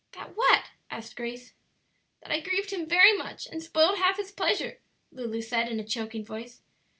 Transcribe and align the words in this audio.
"That 0.13 0.35
what?" 0.35 0.63
asked 0.89 1.15
Grace. 1.15 1.53
"That 2.23 2.31
I 2.31 2.39
grieved 2.39 2.71
him 2.73 2.87
very 2.87 3.13
much 3.15 3.45
and 3.45 3.61
spoiled 3.61 3.99
half 3.99 4.17
his 4.17 4.31
pleasure," 4.31 4.79
Lulu 5.11 5.41
said 5.43 5.69
in 5.69 5.79
a 5.79 5.83
choking 5.83 6.25
voice. 6.25 6.63